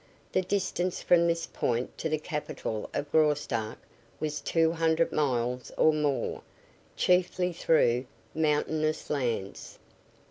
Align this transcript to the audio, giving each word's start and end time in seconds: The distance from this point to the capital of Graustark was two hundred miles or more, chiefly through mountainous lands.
The 0.31 0.41
distance 0.41 1.03
from 1.03 1.27
this 1.27 1.45
point 1.45 1.95
to 1.99 2.09
the 2.09 2.17
capital 2.17 2.89
of 2.91 3.11
Graustark 3.11 3.77
was 4.19 4.41
two 4.41 4.71
hundred 4.71 5.11
miles 5.11 5.71
or 5.77 5.93
more, 5.93 6.41
chiefly 6.95 7.53
through 7.53 8.07
mountainous 8.33 9.11
lands. 9.11 9.77